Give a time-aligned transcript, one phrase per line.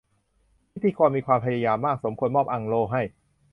[0.71, 3.01] พิธีกรมีความพยายามมาก สมควรมอบอังโล่ให้